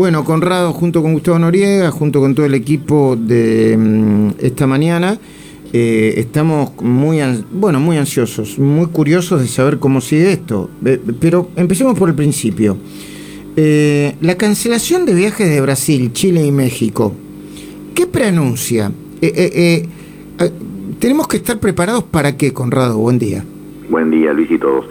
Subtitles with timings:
[0.00, 5.18] Bueno, Conrado, junto con Gustavo Noriega, junto con todo el equipo de mm, esta mañana,
[5.74, 7.18] eh, estamos muy,
[7.52, 10.70] bueno, muy ansiosos, muy curiosos de saber cómo sigue esto.
[11.20, 12.78] pero empecemos por el principio.
[13.56, 17.12] Eh, la cancelación de viajes de Brasil, Chile y México,
[17.94, 18.90] ¿qué preanuncia?
[19.20, 19.86] Eh,
[20.98, 22.96] ¿Tenemos que estar preparados para qué, Conrado?
[22.96, 23.44] Buen día.
[23.90, 24.86] Buen día, Luis y todos.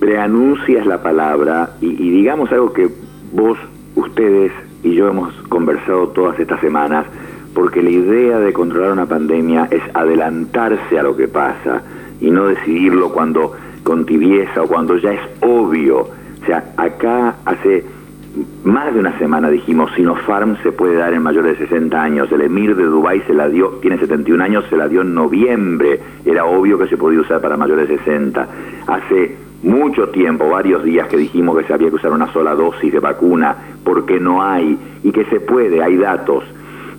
[0.00, 2.88] Preanuncia es la palabra y digamos algo que
[3.32, 3.56] vos
[3.94, 4.52] ustedes
[4.82, 7.06] y yo hemos conversado todas estas semanas
[7.54, 11.82] porque la idea de controlar una pandemia es adelantarse a lo que pasa
[12.20, 16.00] y no decidirlo cuando con tibieza o cuando ya es obvio.
[16.00, 17.84] O sea, acá hace
[18.62, 22.30] más de una semana dijimos, Sinopharm se puede dar en mayores de 60 años.
[22.30, 26.00] El emir de Dubái se la dio, tiene 71 años, se la dio en noviembre.
[26.24, 28.48] Era obvio que se podía usar para mayores de 60.
[28.86, 32.92] Hace mucho tiempo, varios días que dijimos que se había que usar una sola dosis
[32.92, 36.44] de vacuna, porque no hay, y que se puede, hay datos.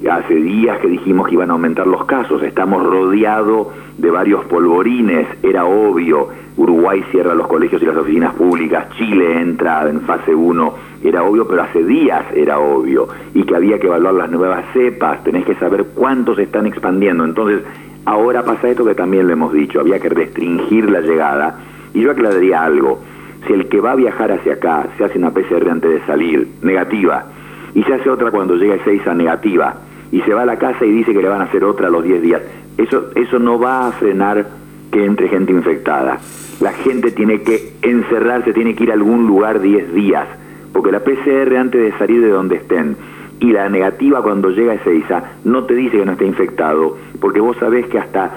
[0.09, 5.27] Hace días que dijimos que iban a aumentar los casos, estamos rodeados de varios polvorines,
[5.43, 10.73] era obvio, Uruguay cierra los colegios y las oficinas públicas, Chile entra en fase 1,
[11.03, 15.23] era obvio, pero hace días era obvio, y que había que evaluar las nuevas cepas,
[15.23, 17.61] tenés que saber cuántos se están expandiendo, entonces
[18.05, 21.59] ahora pasa esto que también le hemos dicho, había que restringir la llegada,
[21.93, 22.99] y yo aclararía algo.
[23.47, 26.47] Si el que va a viajar hacia acá se hace una PCR antes de salir,
[26.61, 27.25] negativa,
[27.73, 29.75] y se hace otra cuando llega a negativa,
[30.11, 31.91] y se va a la casa y dice que le van a hacer otra a
[31.91, 32.41] los 10 días,
[32.77, 34.45] eso, eso no va a frenar
[34.91, 36.19] que entre gente infectada.
[36.59, 40.27] La gente tiene que encerrarse, tiene que ir a algún lugar 10 días,
[40.73, 42.95] porque la PCR antes de salir de donde estén
[43.39, 47.39] y la negativa cuando llega a Ezeiza no te dice que no está infectado, porque
[47.39, 48.31] vos sabés que hasta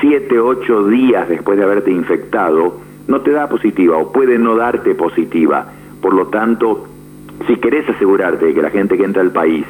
[0.00, 2.74] 7, 8 días después de haberte infectado,
[3.08, 5.66] no te da positiva o puede no darte positiva.
[6.00, 6.86] Por lo tanto,
[7.46, 9.66] si querés asegurarte de que la gente que entra al país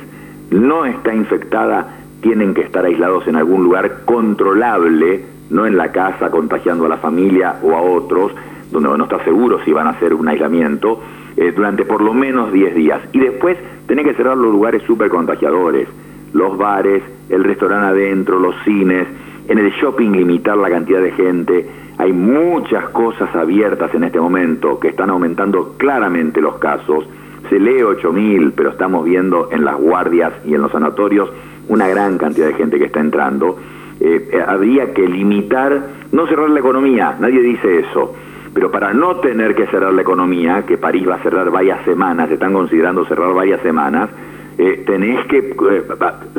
[0.51, 6.31] no está infectada, tienen que estar aislados en algún lugar controlable, no en la casa
[6.31, 8.33] contagiando a la familia o a otros,
[8.71, 11.01] donde no está seguro si van a hacer un aislamiento,
[11.37, 13.01] eh, durante por lo menos 10 días.
[13.13, 13.57] Y después
[13.87, 15.89] tenés que cerrar los lugares súper contagiadores,
[16.33, 19.07] los bares, el restaurante adentro, los cines,
[19.47, 21.67] en el shopping limitar la cantidad de gente,
[21.99, 27.05] hay muchas cosas abiertas en este momento que están aumentando claramente los casos.
[27.51, 31.31] Se lee 8.000, pero estamos viendo en las guardias y en los sanatorios
[31.69, 33.59] una gran cantidad de gente que está entrando.
[34.01, 38.15] Eh, eh, habría que limitar, no cerrar la economía, nadie dice eso,
[38.55, 42.31] pero para no tener que cerrar la economía, que París va a cerrar varias semanas,
[42.31, 44.09] están considerando cerrar varias semanas,
[44.57, 45.53] eh, tenés que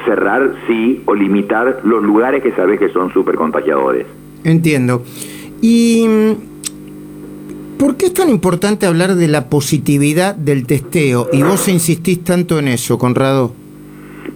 [0.05, 4.05] cerrar, sí, o limitar los lugares que sabés que son súper contagiadores.
[4.45, 5.03] Entiendo.
[5.61, 6.05] ¿Y
[7.77, 11.27] por qué es tan importante hablar de la positividad del testeo?
[11.33, 13.53] Y vos insistís tanto en eso, Conrado.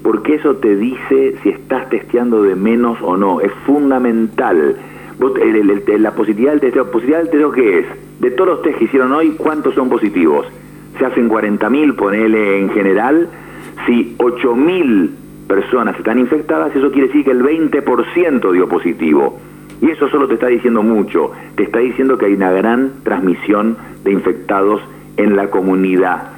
[0.02, 3.40] Porque eso te dice si estás testeando de menos o no.
[3.40, 4.78] Es fundamental.
[5.98, 7.86] la positividad del testeo, ¿positividad del testeo qué es?
[8.20, 10.46] De todos los test que hicieron hoy, ¿cuántos son positivos?
[11.00, 13.30] Se hacen 40.000, ponele en general.
[13.86, 15.10] Si 8.000
[15.48, 19.40] personas están infectadas, eso quiere decir que el 20% dio positivo.
[19.82, 23.78] Y eso solo te está diciendo mucho, te está diciendo que hay una gran transmisión
[24.04, 24.82] de infectados
[25.18, 26.30] en la comunidad.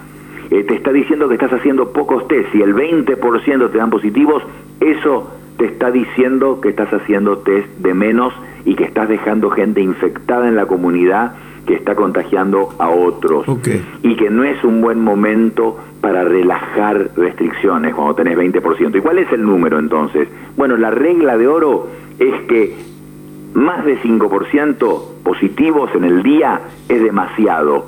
[0.50, 2.52] Eh, te está diciendo que estás haciendo pocos test.
[2.52, 4.44] Si el 20% te dan positivos,
[4.80, 8.34] eso te está diciendo que estás haciendo test de menos
[8.66, 13.46] y que estás dejando gente infectada en la comunidad que está contagiando a otros.
[14.04, 18.98] Y que no es un buen momento para relajar restricciones cuando tenés 20%.
[18.98, 20.28] ¿Y cuál es el número entonces?
[20.56, 21.88] Bueno, la regla de oro
[22.20, 22.76] es que
[23.54, 27.86] más de 5% positivos en el día es demasiado.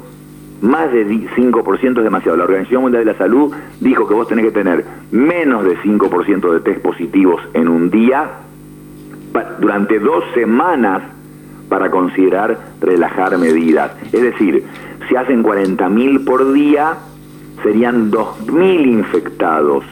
[0.61, 2.37] Más de 5% es demasiado.
[2.37, 6.53] La Organización Mundial de la Salud dijo que vos tenés que tener menos de 5%
[6.53, 8.27] de test positivos en un día
[9.59, 11.03] durante dos semanas
[11.69, 13.91] para considerar relajar medidas.
[14.11, 14.63] Es decir,
[15.07, 16.97] si hacen 40.000 por día,
[17.63, 19.83] serían 2.000 infectados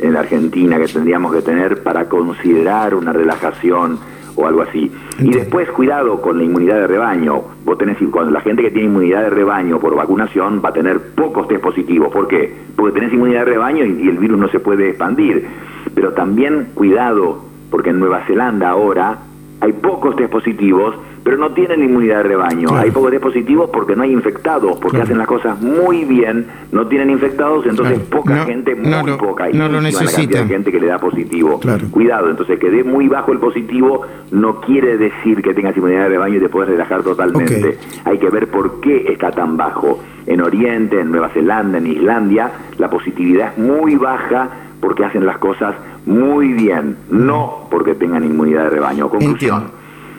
[0.00, 3.98] en la Argentina que tendríamos que tener para considerar una relajación
[4.36, 4.90] o algo así.
[5.18, 7.42] Y después, cuidado con la inmunidad de rebaño.
[7.64, 11.00] Vos tenés, cuando la gente que tiene inmunidad de rebaño por vacunación va a tener
[11.14, 12.12] pocos test positivos.
[12.12, 12.52] ¿Por qué?
[12.76, 15.46] Porque tenés inmunidad de rebaño y, el virus no se puede expandir.
[15.94, 19.18] Pero también cuidado, porque en Nueva Zelanda ahora
[19.60, 22.76] hay pocos test positivos, pero no tienen inmunidad de rebaño.
[22.76, 26.86] Hay pocos test positivos porque no hay infectados, porque hacen las cosas muy bien, no
[26.86, 30.42] tienen infectados, entonces poca gente, muy poca, no lo necesita.
[30.42, 31.58] de gente que le da positivo.
[31.90, 36.08] Cuidado, entonces que dé muy bajo el positivo no quiere decir que tengas inmunidad de
[36.10, 37.78] rebaño y te puedes relajar totalmente.
[38.04, 40.00] Hay que ver por qué está tan bajo.
[40.26, 44.48] En Oriente, en Nueva Zelanda, en Islandia, la positividad es muy baja
[44.80, 45.74] porque hacen las cosas
[46.06, 49.08] muy bien, no porque tengan inmunidad de rebaño.
[49.08, 49.64] Conclusión,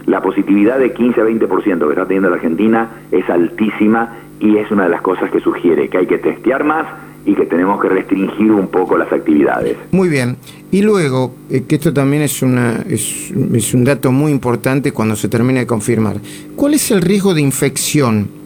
[0.06, 4.70] la positividad de 15 a 20% que está teniendo la Argentina es altísima y es
[4.72, 6.86] una de las cosas que sugiere que hay que testear más
[7.26, 9.78] y que tenemos que restringir un poco las actividades.
[9.92, 10.38] Muy bien.
[10.72, 15.28] Y luego, eh, que esto también es, una, es, un dato muy importante cuando se
[15.28, 16.18] termina de confirmar,
[16.56, 18.46] ¿cuál es el riesgo de infección?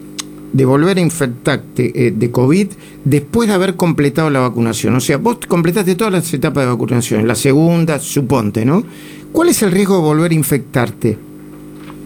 [0.52, 2.66] de volver a infectarte eh, de COVID
[3.04, 4.96] después de haber completado la vacunación.
[4.96, 8.82] O sea, vos completaste todas las etapas de vacunación, la segunda, suponte, ¿no?
[9.30, 11.16] ¿Cuál es el riesgo de volver a infectarte?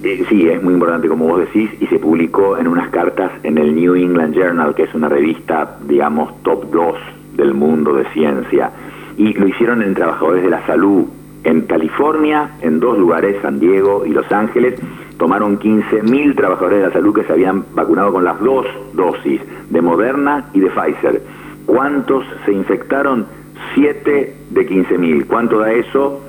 [0.05, 3.57] Eh, sí, es muy importante, como vos decís, y se publicó en unas cartas en
[3.57, 6.95] el New England Journal, que es una revista, digamos, top 2
[7.37, 8.71] del mundo de ciencia.
[9.17, 11.07] Y lo hicieron en trabajadores de la salud
[11.45, 14.79] en California, en dos lugares, San Diego y Los Ángeles,
[15.17, 19.41] tomaron 15.000 trabajadores de la salud que se habían vacunado con las dos dosis,
[19.71, 21.23] de Moderna y de Pfizer.
[21.65, 23.27] ¿Cuántos se infectaron?
[23.75, 25.27] 7 de 15.000.
[25.27, 26.21] ¿Cuánto da eso?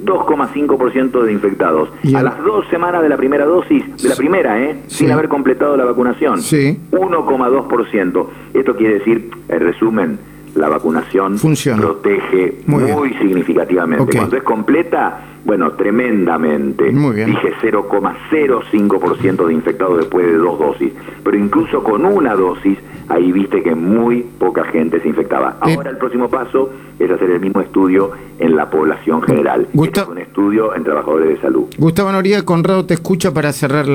[0.06, 1.90] 2,5% de infectados.
[2.16, 4.82] A las dos semanas de la primera dosis, de la primera, ¿eh?
[4.88, 8.28] sin haber completado la vacunación, 1,2%.
[8.54, 10.20] Esto quiere decir, en resumen,
[10.56, 14.18] la vacunación protege muy, significativamente.
[14.18, 16.86] Cuando es completa, bueno, tremendamente.
[16.86, 20.92] Dije 0,05% de infectados después de dos dosis.
[21.24, 22.78] Pero incluso con una dosis,
[23.10, 25.58] ahí viste que muy poca gente se infectaba.
[25.68, 25.76] Eh.
[25.76, 29.68] Ahora el próximo paso es hacer el mismo estudio en la población general.
[29.74, 31.66] Este es un estudio en trabajadores de salud.
[31.78, 33.86] Gustavo Noriega, Conrado te escucha para cerrar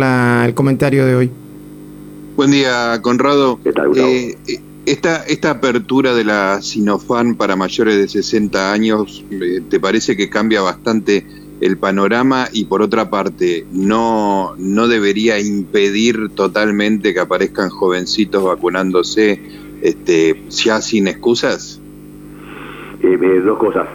[0.46, 1.30] el comentario de hoy.
[2.36, 3.58] Buen día, Conrado.
[3.62, 4.08] ¿Qué tal, Gustavo?
[4.08, 4.60] Eh, eh,
[4.90, 9.25] esta, esta apertura de la Sinofan para mayores de 60 años,
[9.69, 11.26] ¿te parece que cambia bastante
[11.60, 19.40] el panorama y por otra parte no, no debería impedir totalmente que aparezcan jovencitos vacunándose
[19.82, 21.80] este, ya sin excusas?
[23.02, 23.87] Eh, eh, dos cosas.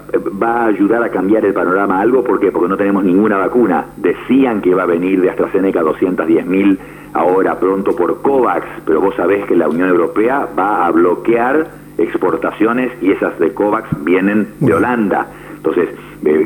[0.42, 2.24] ¿Va a ayudar a cambiar el panorama algo?
[2.24, 2.52] ¿Por qué?
[2.52, 3.86] Porque no tenemos ninguna vacuna.
[3.98, 6.80] Decían que iba a venir de AstraZeneca 210 mil
[7.14, 11.68] ahora pronto por COVAX, pero vos sabés que la Unión Europea va a bloquear
[11.98, 15.28] exportaciones y esas de COVAX vienen de Holanda.
[15.66, 15.96] Entonces,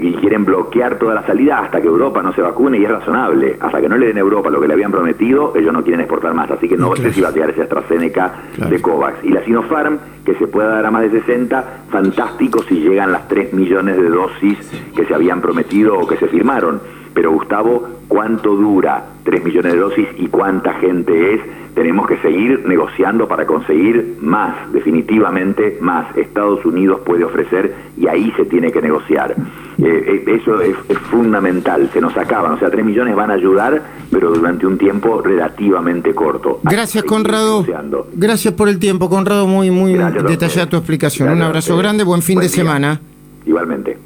[0.01, 3.57] y quieren bloquear toda la salida hasta que Europa no se vacune y es razonable.
[3.59, 6.01] Hasta que no le den a Europa lo que le habían prometido, ellos no quieren
[6.01, 6.49] exportar más.
[6.51, 8.33] Así que no sé si va a quedar esa AstraZeneca
[8.69, 9.23] de COVAX.
[9.23, 13.27] Y la Sinopharm, que se pueda dar a más de 60, fantástico si llegan las
[13.27, 14.57] 3 millones de dosis
[14.95, 16.79] que se habían prometido o que se firmaron.
[17.19, 21.41] Pero Gustavo, ¿cuánto dura 3 millones de dosis y cuánta gente es?
[21.75, 26.15] Tenemos que seguir negociando para conseguir más, definitivamente más.
[26.15, 29.35] Estados Unidos puede ofrecer y ahí se tiene que negociar.
[29.79, 30.77] Eh, eh, eso es,
[31.11, 35.21] fundamental, se nos acaban, o sea, 3 millones van a ayudar, pero durante un tiempo
[35.21, 36.61] relativamente corto.
[36.63, 37.65] Gracias, Conrado.
[38.13, 39.93] Gracias por el tiempo, Conrado, muy, muy
[40.25, 41.27] detallada tu explicación.
[41.27, 43.01] un abrazo grande, buen fin de semana.
[43.45, 43.97] Igualmente.